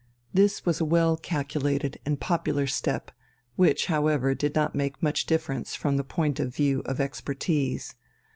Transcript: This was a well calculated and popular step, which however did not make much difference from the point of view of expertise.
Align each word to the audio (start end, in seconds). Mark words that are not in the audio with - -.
This 0.33 0.65
was 0.65 0.81
a 0.81 0.83
well 0.83 1.15
calculated 1.15 1.99
and 2.07 2.19
popular 2.19 2.65
step, 2.65 3.11
which 3.55 3.85
however 3.85 4.33
did 4.33 4.55
not 4.55 4.73
make 4.73 5.03
much 5.03 5.27
difference 5.27 5.75
from 5.75 5.95
the 5.97 6.03
point 6.03 6.39
of 6.39 6.55
view 6.55 6.81
of 6.85 6.99
expertise. 6.99 7.93